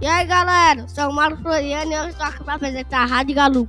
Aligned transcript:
E 0.00 0.06
aí 0.06 0.24
galera, 0.24 0.86
sou 0.86 1.10
o 1.10 1.12
Mauro 1.12 1.36
Floriano 1.38 1.90
e 1.90 1.94
eu 1.94 2.08
estou 2.08 2.24
aqui 2.24 2.44
para 2.44 2.54
apresentar 2.54 3.02
a 3.02 3.04
Rádio 3.04 3.34
Galu. 3.34 3.68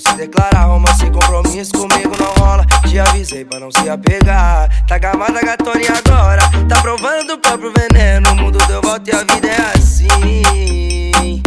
Se 0.00 0.14
declarar 0.14 0.64
Romance 0.64 0.98
sem 0.98 1.12
compromisso 1.12 1.72
comigo 1.72 2.12
não 2.18 2.32
rola. 2.44 2.64
Te 2.88 2.98
avisei 2.98 3.44
pra 3.44 3.60
não 3.60 3.70
se 3.70 3.88
apegar. 3.88 4.68
Tá 4.86 4.98
gamada 4.98 5.40
gatona 5.40 5.80
agora. 6.04 6.42
Tá 6.68 6.80
provando 6.80 7.28
do 7.28 7.38
próprio 7.38 7.72
veneno. 7.72 8.30
O 8.32 8.36
mundo 8.36 8.58
deu 8.66 8.80
volta 8.80 9.10
e 9.10 9.14
a 9.14 9.18
vida 9.18 9.48
é 9.48 9.78
assim. 9.78 11.42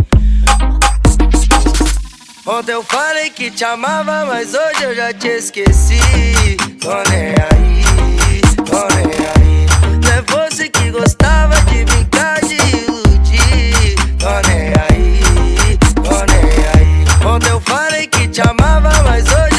Ontem 2.45 2.73
eu 2.73 2.84
falei 2.84 3.30
que 3.30 3.49
te 3.49 3.63
amava 3.63 4.25
Mas 4.25 4.53
hoje 4.53 4.83
eu 4.83 4.95
já 4.95 5.13
te 5.13 5.27
esqueci. 5.27 5.99
Tô 6.80 6.94
nem 7.09 7.33
aí, 7.52 8.41
tô 8.58 8.88
nem 8.95 9.05
aí. 9.35 9.66
Não 10.03 10.11
é 10.11 10.47
você 10.47 10.70
que 10.70 10.91
gostava 10.91 11.55
de 11.61 11.85
brincar 11.85 12.02
amava, 19.13 19.52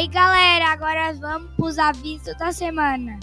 Aí 0.00 0.08
galera, 0.08 0.72
agora 0.72 1.12
vamos 1.12 1.50
pros 1.56 1.78
avisos 1.78 2.34
da 2.38 2.50
semana. 2.50 3.20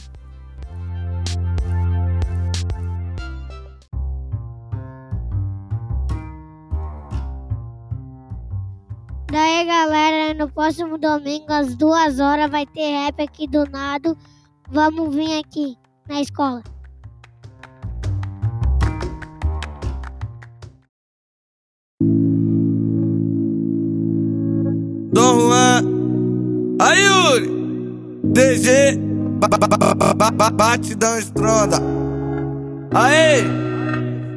Daí 9.32 9.66
galera, 9.66 10.36
no 10.36 10.52
próximo 10.52 11.00
domingo 11.00 11.52
às 11.52 11.76
duas 11.76 12.20
horas 12.20 12.52
vai 12.52 12.68
ter 12.68 12.92
rap 12.92 13.24
aqui 13.24 13.48
do 13.48 13.66
Nado. 13.72 14.16
Vamos 14.70 15.16
vir 15.16 15.40
aqui 15.40 15.76
na 16.08 16.22
escola. 16.22 16.62
Ba- 30.36 30.50
batidão 30.52 31.18
estronda. 31.18 31.78
Aê! 32.94 33.44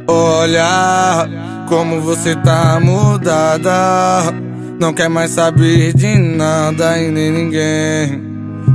Olha 0.06 1.28
como 1.68 2.00
você 2.00 2.34
tá 2.36 2.80
mudada. 2.80 4.32
Não 4.80 4.92
quer 4.92 5.08
mais 5.08 5.30
saber 5.32 5.92
de 5.94 6.16
nada 6.16 6.98
e 6.98 7.10
nem 7.10 7.30
ninguém. 7.30 8.29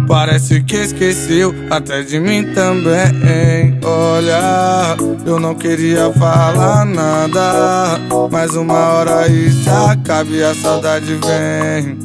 Parece 0.07 0.61
que 0.61 0.75
esqueceu 0.75 1.53
até 1.69 2.01
de 2.01 2.19
mim 2.19 2.43
também. 2.53 3.79
Olha, 3.83 4.95
eu 5.25 5.39
não 5.39 5.55
queria 5.55 6.11
falar 6.13 6.85
nada. 6.85 7.99
Mas 8.31 8.55
uma 8.55 8.73
hora 8.73 9.27
isso 9.27 9.69
acaba 9.69 10.29
e 10.29 10.43
a 10.43 10.53
saudade 10.53 11.17
vem. 11.25 11.97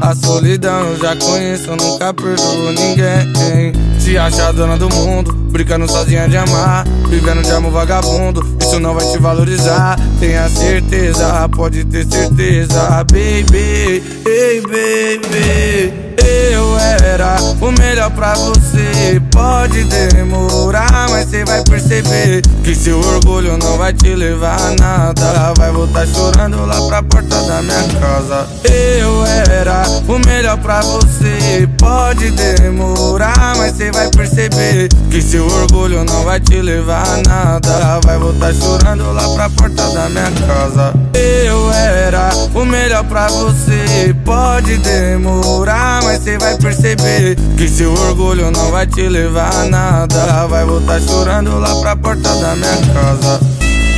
A 0.00 0.14
solidão 0.14 0.80
eu 0.86 0.96
já 0.96 1.14
conheço, 1.16 1.70
nunca 1.76 2.14
perdoo 2.14 2.72
ninguém. 2.72 3.72
Se 3.98 4.16
acha 4.16 4.52
dona 4.52 4.78
do 4.78 4.88
mundo, 4.88 5.32
brincando 5.32 5.90
sozinha 5.90 6.28
de 6.28 6.36
amar. 6.36 6.86
Vivendo 7.08 7.42
de 7.42 7.50
amor 7.50 7.72
vagabundo, 7.72 8.56
isso 8.60 8.80
não 8.80 8.94
vai 8.94 9.06
te 9.10 9.18
valorizar. 9.18 9.98
Tenha 10.18 10.48
certeza, 10.48 11.48
pode 11.48 11.84
ter 11.84 12.06
certeza, 12.06 13.04
baby. 13.04 14.02
Ei, 14.24 14.60
baby. 14.62 16.09
Eu 16.30 16.78
era 16.78 17.36
o 17.60 17.72
melhor 17.72 18.10
pra 18.12 18.34
você. 18.34 19.20
Pode 19.32 19.84
demorar, 19.84 21.08
mas 21.10 21.28
cê 21.28 21.44
vai 21.44 21.62
perceber 21.64 22.42
que 22.62 22.74
seu 22.74 23.00
orgulho 23.00 23.56
não 23.58 23.76
vai 23.76 23.92
te 23.92 24.14
levar 24.14 24.60
a 24.60 24.70
nada. 24.78 25.52
Vai 25.56 25.72
voltar 25.72 26.06
chorando 26.06 26.64
lá 26.64 26.80
pra 26.86 27.02
porta 27.02 27.42
da 27.42 27.62
minha 27.62 27.82
casa. 28.00 28.48
Eu 28.64 29.24
era 29.26 29.82
o 30.06 30.18
melhor 30.24 30.56
pra 30.58 30.80
você. 30.82 31.68
Pode 31.78 32.30
demorar, 32.30 33.56
mas 33.56 33.76
cê 33.76 33.90
vai 33.90 34.08
perceber 34.10 34.88
que 35.10 35.20
seu 35.20 35.46
orgulho 35.46 36.04
não 36.04 36.22
vai 36.24 36.38
te 36.38 36.59
levar 36.70 37.18
nada. 37.26 38.00
Vai 38.04 38.16
voltar 38.16 38.54
chorando 38.54 39.12
lá 39.12 39.28
pra 39.34 39.50
porta 39.50 39.90
da 39.90 40.08
minha 40.08 40.30
casa. 40.46 40.94
Eu 41.12 41.72
era 41.72 42.30
o 42.54 42.64
melhor 42.64 43.04
pra 43.04 43.26
você. 43.26 44.14
Pode 44.24 44.78
demorar, 44.78 46.02
mas 46.04 46.22
cê 46.22 46.38
vai 46.38 46.56
perceber 46.56 47.36
que 47.56 47.68
seu 47.68 47.92
orgulho 47.92 48.50
não 48.52 48.70
vai 48.70 48.86
te 48.86 49.08
levar 49.08 49.52
a 49.52 49.64
nada. 49.64 50.46
Vai 50.46 50.64
voltar 50.64 51.00
chorando 51.00 51.58
lá 51.58 51.74
pra 51.80 51.96
porta 51.96 52.28
da 52.36 52.54
minha 52.54 52.76
casa. 52.94 53.40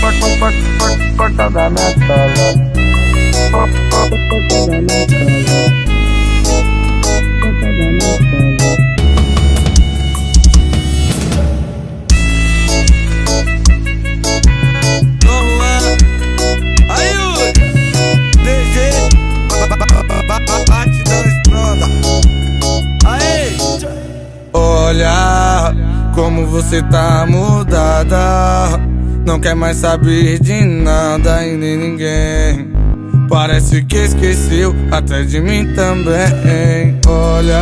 Porta, 0.01 0.27
porta, 0.39 0.59
porta, 0.79 1.17
porta 1.17 1.51
da 1.51 1.71
minha 1.71 1.95
casa. 2.07 2.73
Porta, 3.51 3.79
porta, 3.91 4.17
porta 4.31 4.67
da 4.67 4.81
minha 4.81 5.07
casa. 5.07 5.92
Olha 24.93 25.75
como 26.15 26.47
você 26.47 26.83
tá 26.83 27.25
mudada. 27.27 28.79
Não 29.25 29.41
quer 29.41 29.55
mais 29.55 29.79
saber 29.79 30.39
de 30.39 30.67
nada 30.67 31.47
e 31.47 31.57
nem 31.57 31.79
ninguém. 31.79 32.71
Parece 33.29 33.83
que 33.85 33.97
esqueceu 33.97 34.75
até 34.91 35.23
de 35.23 35.41
mim 35.41 35.73
também. 35.75 36.99
Olha, 37.07 37.61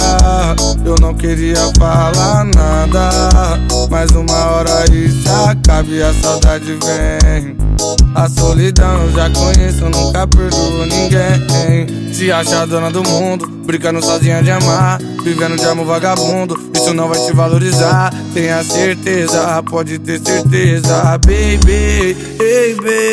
eu 0.85 0.97
não 1.01 1.15
queria 1.15 1.57
falar 1.79 2.45
nada. 2.45 3.11
Mas 3.91 4.11
uma 4.11 4.47
hora 4.47 4.85
isso 4.93 5.29
acaba 5.49 5.89
e 5.89 6.03
a 6.03 6.12
saudade 6.15 6.67
vem. 6.85 7.57
A 8.15 8.29
solidão 8.29 9.11
já 9.12 9.31
conheço, 9.31 9.85
nunca 9.89 10.27
perdoo 10.27 10.87
ninguém. 10.87 12.12
Se 12.12 12.31
acha 12.31 12.67
dona 12.67 12.91
do 12.91 13.03
mundo, 13.09 13.47
brincando 13.65 14.05
sozinha 14.05 14.43
de 14.43 14.51
amar. 14.51 14.99
Vivendo 15.23 15.57
de 15.57 15.65
amor 15.67 15.87
vagabundo, 15.87 16.59
isso 16.75 16.95
não 16.95 17.09
vai 17.09 17.19
te 17.27 17.33
valorizar. 17.33 18.12
Tenha 18.33 18.65
certeza, 18.65 19.62
pode 19.62 19.99
ter 19.99 20.19
certeza, 20.19 21.19
baby, 21.19 22.17
baby. 22.39 23.10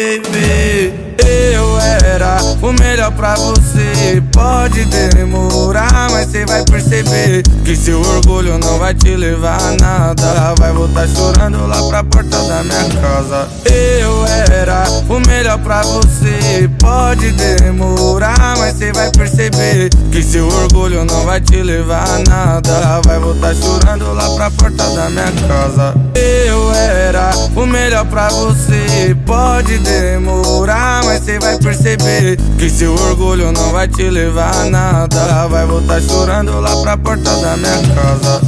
Melhor 2.87 3.11
pra 3.11 3.35
você. 3.35 3.96
Pode 4.31 4.85
demorar, 4.85 6.09
mas 6.11 6.31
cê 6.31 6.45
vai 6.45 6.63
perceber 6.63 7.43
que 7.65 7.75
seu 7.75 7.99
orgulho 7.99 8.57
não 8.57 8.79
vai 8.79 8.93
te 8.93 9.15
levar 9.15 9.59
a 9.59 9.71
nada. 9.79 10.53
Vai 10.57 10.71
voltar 10.71 11.07
chorando 11.07 11.67
lá 11.67 11.81
pra 11.89 12.03
porta 12.03 12.37
da 12.43 12.63
minha 12.63 13.01
casa. 13.01 13.49
Eu 13.65 14.25
era 14.53 14.85
o 15.09 15.19
melhor 15.27 15.57
pra 15.59 15.81
você. 15.81 16.69
Pode 16.79 17.31
demorar, 17.31 18.55
mas 18.57 18.77
cê 18.77 18.91
vai 18.93 19.11
perceber 19.11 19.89
que 20.11 20.23
seu 20.23 20.47
orgulho 20.47 21.03
não 21.03 21.25
vai 21.25 21.41
te 21.41 21.61
levar 21.61 22.07
a 22.07 22.19
nada. 22.29 23.01
Vai 23.05 23.19
voltar 23.19 23.53
chorando 23.55 24.13
lá 24.13 24.29
pra 24.35 24.51
porta 24.51 24.89
da 24.95 25.09
minha 25.09 25.31
casa. 25.47 25.95
Eu 26.15 26.71
era 26.73 27.31
o 27.55 27.65
melhor 27.65 28.05
pra 28.05 28.29
você. 28.29 29.15
Pode 29.25 29.77
demorar, 29.79 31.03
mas 31.03 31.23
cê 31.23 31.37
vai 31.39 31.57
perceber 31.57 32.37
que 32.57 32.69
seu 32.69 32.93
orgulho 32.93 33.51
não 33.51 33.71
vai 33.71 33.87
te 33.87 33.96
levar 34.03 34.55
a 34.55 34.69
nada. 34.69 35.47
Vai 35.47 35.65
voltar 35.65 36.01
chorando 36.01 36.59
lá 36.59 36.75
pra 36.81 36.97
porta 36.97 37.29
da 37.37 37.57
minha 37.57 37.95
casa. 37.95 38.41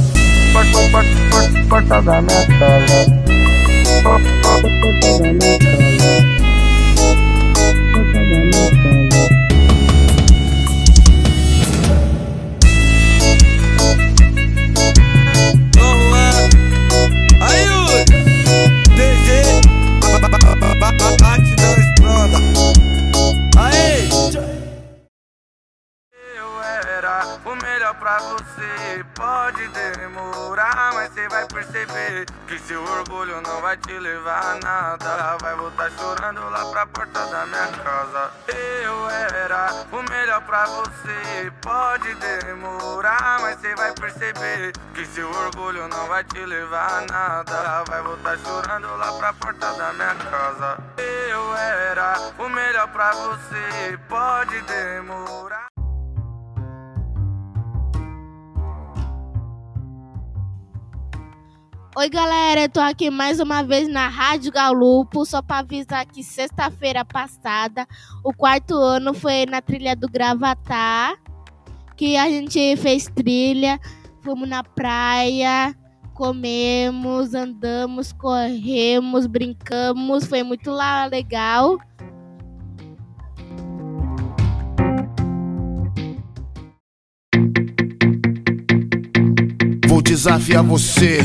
Porta, 0.52 0.78
porta, 0.90 1.10
porta, 1.30 1.66
porta 1.68 2.02
da 2.02 2.22
minha 2.22 2.46
casa. 2.58 3.22
Porta, 4.02 4.28
porta, 4.42 4.68
porta 4.80 5.18
da 5.18 5.32
minha 5.32 5.58
casa. 5.58 6.49
Que 32.46 32.58
seu 32.58 32.82
orgulho 32.82 33.40
não 33.40 33.60
vai 33.60 33.76
te 33.76 33.92
levar 33.98 34.52
a 34.52 34.54
nada. 34.56 35.36
Vai 35.40 35.54
voltar 35.56 35.90
chorando 35.92 36.48
lá 36.48 36.64
pra 36.70 36.86
porta 36.86 37.26
da 37.26 37.46
minha 37.46 37.66
casa. 37.68 38.30
Eu 38.48 39.10
era 39.10 39.86
o 39.92 40.02
melhor 40.10 40.40
pra 40.42 40.66
você. 40.66 41.52
Pode 41.60 42.14
demorar, 42.14 43.38
mas 43.40 43.58
você 43.60 43.74
vai 43.74 43.92
perceber. 43.92 44.72
Que 44.94 45.04
seu 45.06 45.28
orgulho 45.28 45.88
não 45.88 46.06
vai 46.06 46.24
te 46.24 46.44
levar 46.44 46.92
a 46.92 47.00
nada. 47.02 47.84
Vai 47.88 48.02
voltar 48.02 48.38
chorando 48.38 48.96
lá 48.96 49.12
pra 49.12 49.32
porta 49.32 49.72
da 49.72 49.92
minha 49.92 50.14
casa. 50.14 50.78
Eu 50.96 51.56
era 51.56 52.32
o 52.38 52.48
melhor 52.48 52.88
pra 52.88 53.12
você. 53.12 53.98
Pode 54.08 54.60
demorar. 54.62 55.59
Oi, 61.96 62.08
galera, 62.08 62.60
eu 62.60 62.68
tô 62.68 62.78
aqui 62.78 63.10
mais 63.10 63.40
uma 63.40 63.64
vez 63.64 63.88
na 63.88 64.06
Rádio 64.06 64.52
Galupo, 64.52 65.26
só 65.26 65.42
para 65.42 65.58
avisar 65.58 66.06
que 66.06 66.22
sexta-feira 66.22 67.04
passada, 67.04 67.84
o 68.22 68.32
quarto 68.32 68.76
ano 68.76 69.12
foi 69.12 69.44
na 69.44 69.60
trilha 69.60 69.96
do 69.96 70.08
Gravatá, 70.08 71.16
que 71.96 72.16
a 72.16 72.30
gente 72.30 72.76
fez 72.76 73.06
trilha, 73.12 73.80
fomos 74.22 74.48
na 74.48 74.62
praia, 74.62 75.74
comemos, 76.14 77.34
andamos, 77.34 78.12
corremos, 78.12 79.26
brincamos, 79.26 80.26
foi 80.26 80.44
muito 80.44 80.70
lá 80.70 81.06
legal. 81.06 81.76
Vou 89.88 90.00
desafiar 90.00 90.62
você 90.62 91.18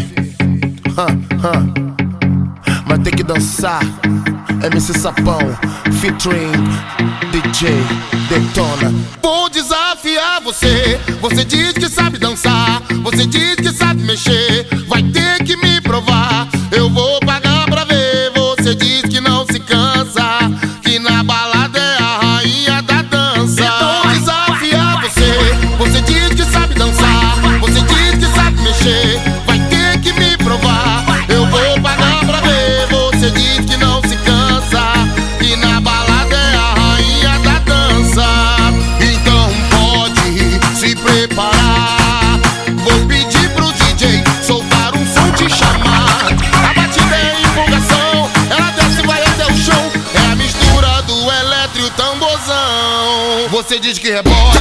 Vai 2.88 2.97
ter 3.00 3.12
que 3.12 3.24
dançar. 3.24 3.81
MC 4.63 4.97
Sapão, 4.97 5.39
featuring 6.00 6.51
DJ 7.31 7.69
Detona. 8.30 8.94
Vou 9.21 9.50
desafiar 9.50 10.42
você. 10.42 10.97
Você 11.19 11.44
diz 11.44 11.74
que 11.74 11.89
sabe 11.89 12.18
dançar. 12.18 12.81
Você 13.03 13.25
diz 13.25 13.56
que 13.56 13.71
sabe 13.74 14.03
mexer. 14.03 14.68
Vai 14.88 15.03
ter 15.03 15.44
que 15.44 15.57
me 15.57 15.81
provar. 15.81 16.47
Eu 16.71 16.89
vou 16.89 17.19
pagar 17.19 17.65
pra 17.65 17.83
ver. 17.83 18.31
Você 18.33 18.74
diz 18.74 19.01
que 19.01 19.19
não 19.19 19.35
Você 54.06 54.22
diz 54.22 54.55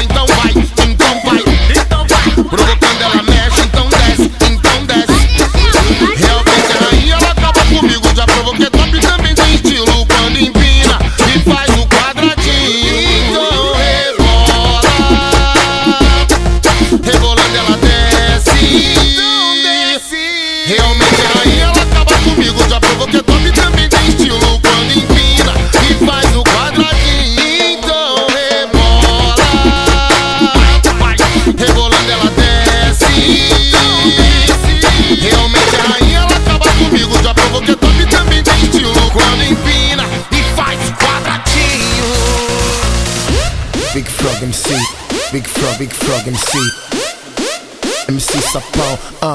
Vai 49.24 49.32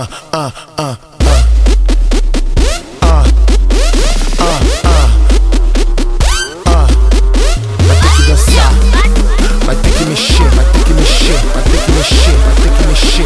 ter 9.77 9.89
que 9.89 10.03
mexer, 10.05 10.43
vai 10.43 10.65
ter 10.65 10.83
que 10.83 10.93
vai 10.93 11.63
ter 11.63 11.81
que 11.85 11.91
mexer, 11.91 12.37
vai 12.37 12.53
ter 12.53 12.69
que 12.77 12.85
mexer. 12.87 13.25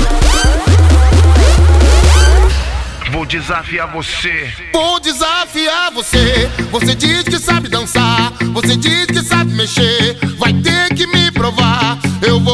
Vou 3.12 3.26
desafiar 3.26 3.92
você. 3.92 4.54
Vou 4.72 5.02
desafiar 5.02 5.92
você. 5.92 6.50
Você 6.72 6.96
diz 6.96 7.24
que 7.24 7.40
sabe 7.40 7.68
dançar, 7.68 8.32
você 8.54 8.78
diz 8.78 9.08
que 9.08 9.22
sabe 9.22 9.52
mexer. 9.52 10.18
Vai 10.38 10.54
ter 10.54 10.96
que 10.96 11.06
me 11.08 11.30
provar. 11.30 12.00
Eu 12.22 12.40
vou 12.40 12.53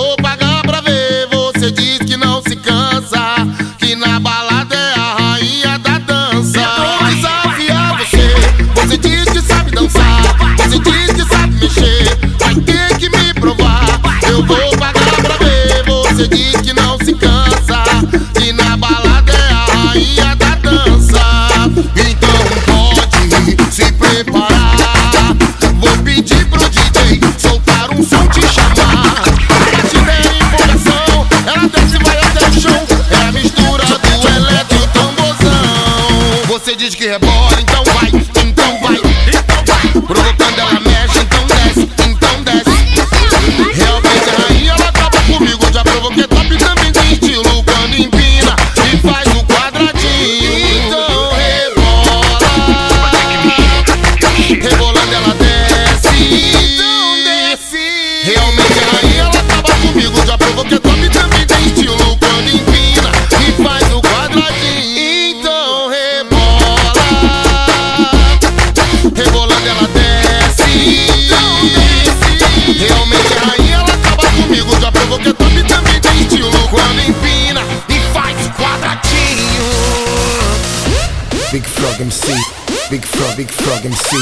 Big 83.39 83.53
Frog 83.53 83.85
MC. 83.85 84.17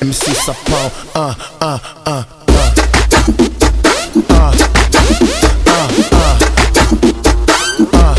MC 0.00 0.32
Sapão, 0.36 0.92
ah, 1.12 1.34
ah, 1.60 1.80
ah, 2.06 2.24
ah. 2.46 2.72
Ah, 4.30 4.52
ah, 5.66 5.88
ah. 6.12 6.38
Ah, 7.92 8.14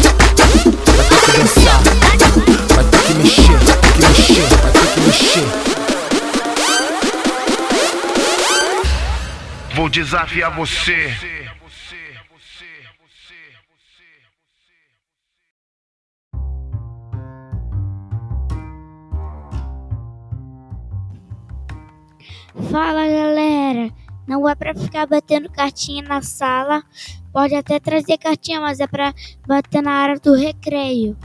Vou 9.73 9.87
desafiar 9.87 10.53
você. 10.53 11.34
Não 24.27 24.47
é 24.49 24.55
para 24.55 24.73
ficar 24.73 25.05
batendo 25.05 25.49
cartinha 25.49 26.01
na 26.01 26.21
sala. 26.21 26.83
Pode 27.31 27.53
até 27.53 27.79
trazer 27.79 28.17
cartinha, 28.17 28.59
mas 28.59 28.79
é 28.79 28.87
para 28.87 29.13
bater 29.45 29.81
na 29.81 29.91
área 29.91 30.19
do 30.19 30.33
recreio. 30.33 31.15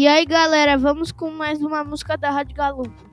E 0.00 0.08
aí, 0.08 0.24
galera, 0.24 0.78
vamos 0.78 1.12
com 1.12 1.30
mais 1.30 1.60
uma 1.60 1.84
música 1.84 2.16
da 2.16 2.30
Rádio 2.30 2.56
Galupo. 2.56 3.09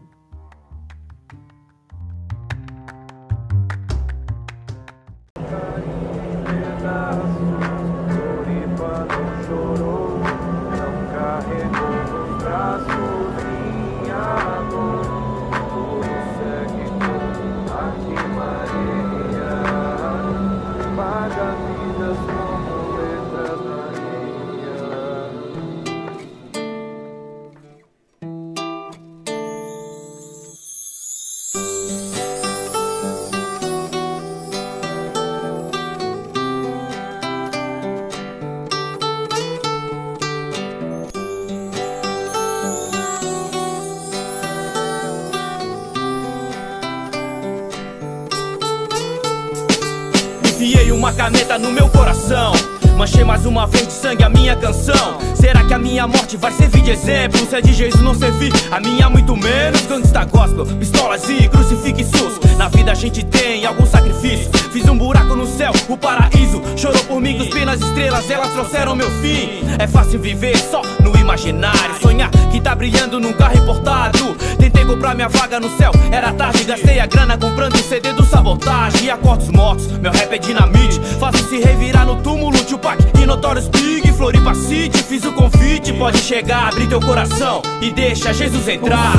Caneta 51.28 51.58
no 51.58 51.70
meu 51.72 51.90
coração. 51.90 52.67
Manchei 52.98 53.24
mais 53.24 53.46
uma 53.46 53.68
vez 53.68 53.88
de 53.88 53.94
sangue 53.94 54.24
a 54.24 54.30
minha 54.30 54.56
canção. 54.56 55.20
Será 55.36 55.64
que 55.64 55.72
a 55.72 55.78
minha 55.78 56.08
morte 56.08 56.36
vai 56.36 56.52
servir 56.52 56.82
de 56.82 56.90
exemplo? 56.90 57.40
Se 57.48 57.56
é 57.56 57.62
de 57.62 57.72
Jesus 57.72 58.02
não 58.02 58.16
servir, 58.16 58.52
a 58.72 58.80
minha 58.80 59.08
muito 59.08 59.38
menos. 59.38 59.86
Gangsta 59.86 60.26
gospel, 60.26 60.66
pistolas 60.66 61.30
e 61.30 61.48
crucifixos. 61.48 62.40
Na 62.58 62.68
vida 62.70 62.92
a 62.92 62.96
gente 62.96 63.24
tem 63.24 63.68
algum 63.68 63.86
sacrifício. 63.86 64.50
Fiz 64.72 64.90
um 64.90 64.98
buraco 64.98 65.36
no 65.36 65.46
céu, 65.46 65.72
o 65.88 65.96
paraíso. 65.96 66.60
Chorou 66.76 67.04
por 67.04 67.22
mim, 67.22 67.38
cuspei 67.38 67.66
nas 67.66 67.80
estrelas, 67.80 68.28
elas 68.32 68.52
trouxeram 68.52 68.96
meu 68.96 69.12
fim. 69.22 69.62
É 69.78 69.86
fácil 69.86 70.20
viver 70.20 70.58
só 70.58 70.82
no 71.00 71.16
imaginário. 71.18 72.02
Sonhar 72.02 72.32
que 72.52 72.60
tá 72.60 72.74
brilhando 72.74 73.20
num 73.20 73.34
carro 73.34 73.58
importado. 73.58 74.36
Tentei 74.58 74.84
comprar 74.86 75.14
minha 75.14 75.30
vaga 75.30 75.60
no 75.60 75.70
céu, 75.78 75.92
era 76.12 76.34
tarde. 76.34 76.64
Gastei 76.64 77.00
a 77.00 77.06
grana 77.06 77.38
comprando 77.38 77.76
o 77.76 77.84
CD 77.84 78.12
do 78.14 78.26
sabotagem. 78.26 79.06
E 79.06 79.12
acordos 79.12 79.50
mortos, 79.50 79.88
meu 80.00 80.12
rap 80.12 80.34
é 80.34 80.38
dinamite. 80.40 81.00
Faço 81.20 81.48
se 81.48 81.60
revirar 81.60 82.08
no 82.08 82.16
túmulo, 82.24 82.58
Tupac 82.88 83.22
e 83.22 83.26
Notorious 83.26 83.68
Big. 83.68 84.12
Floripa 84.14 84.54
City, 84.56 85.04
fiz 85.04 85.24
o 85.26 85.34
convite. 85.34 85.94
Pode 85.94 86.20
chegar, 86.20 86.70
abrir 86.70 86.88
teu 86.88 87.00
coração 87.00 87.62
e 87.82 87.92
deixa 87.92 88.34
Jesus 88.34 88.68
entrar. 88.68 89.14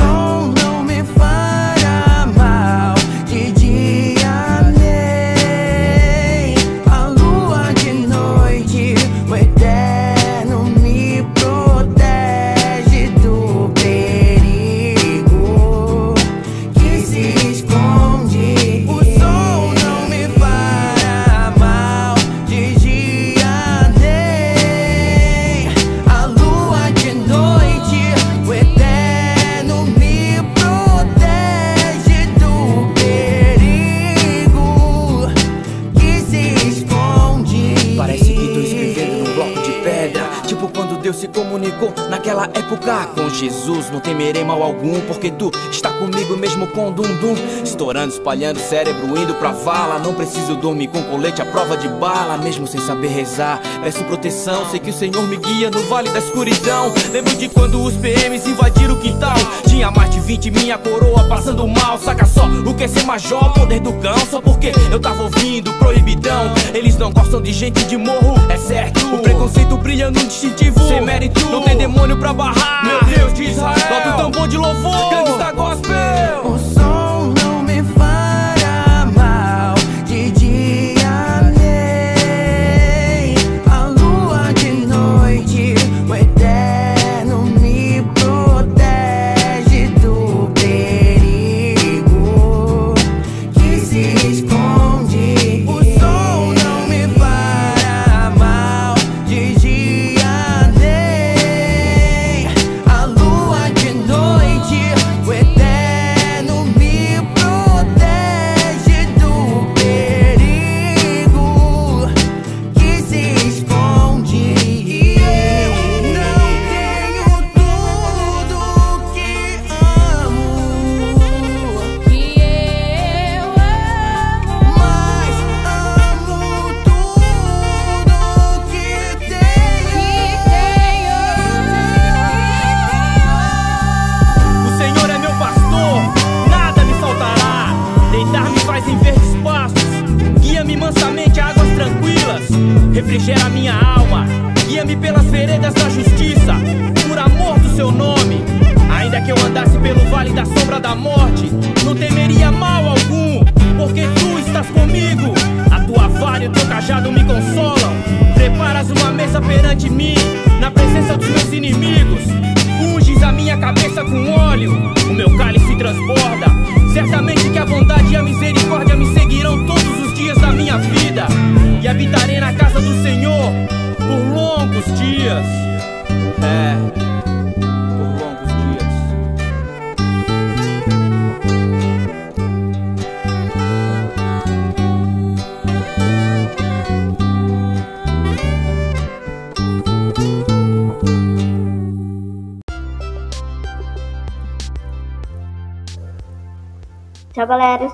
Com 43.39 43.58
Jesus. 43.69 43.91
Não 43.91 43.99
temerei 43.99 44.43
mal 44.43 44.61
algum, 44.63 44.99
porque 45.01 45.29
tu 45.29 45.51
está 45.71 45.91
comigo 45.91 46.35
mesmo 46.35 46.65
com 46.67 46.91
dum 46.91 47.03
dum. 47.03 47.35
Estourando, 47.63 48.13
espalhando 48.13 48.59
cérebro, 48.59 49.17
indo 49.17 49.33
pra 49.35 49.51
vala. 49.51 49.99
Não 49.99 50.13
preciso 50.13 50.55
dormir 50.55 50.87
com 50.87 51.03
colete 51.03 51.41
à 51.41 51.45
prova 51.45 51.77
de 51.77 51.87
bala, 51.87 52.37
mesmo 52.37 52.65
sem 52.65 52.81
saber 52.81 53.09
rezar. 53.09 53.61
Peço 53.83 54.03
proteção, 54.05 54.65
sei 54.69 54.79
que 54.79 54.89
o 54.89 54.93
Senhor 54.93 55.21
me 55.27 55.37
guia 55.37 55.69
no 55.69 55.81
vale 55.83 56.09
da 56.09 56.19
escuridão. 56.19 56.91
Lembro 57.11 57.35
de 57.35 57.47
quando 57.49 57.81
os 57.83 57.95
PMs 57.95 58.47
invadiram 58.47 58.95
o 58.95 58.99
quintal. 58.99 59.37
Tinha 59.67 59.91
mais 59.91 60.09
de 60.09 60.19
20, 60.19 60.51
minha 60.51 60.77
coroa 60.77 61.27
passando 61.27 61.67
mal. 61.67 61.99
Saca 61.99 62.25
só 62.25 62.45
o 62.45 62.73
que 62.73 62.83
é 62.83 62.87
ser 62.87 63.03
major, 63.05 63.53
poder 63.53 63.79
do 63.79 63.93
cão. 63.93 64.17
Só 64.29 64.41
porque 64.41 64.71
eu 64.91 64.99
tava 64.99 65.23
ouvindo 65.23 65.71
proibidão. 65.73 66.53
Eles 66.73 66.97
não 66.97 67.11
gostam 67.11 67.41
de 67.41 67.53
gente 67.53 67.83
de 67.85 67.97
morro, 67.97 68.35
é 68.49 68.57
certo. 68.57 68.99
O 69.13 69.19
preconceito 69.19 69.77
brilha 69.77 70.09
no 70.09 70.19
distintivo. 70.19 70.79
Sem 70.87 71.01
mérito, 71.01 71.39
não 71.49 71.61
tem 71.61 71.77
demônio 71.77 72.17
pra 72.17 72.33
barrar. 72.33 72.85
Meu 72.85 73.03
Deus 73.03 73.33
de 73.33 73.58
Israel, 73.59 73.89
bota 73.89 74.09
o 74.09 74.17
tambor 74.17 74.47
de 74.47 74.57
louvor. 74.57 75.09
Gangsta 75.09 75.51
gospel. 75.51 76.88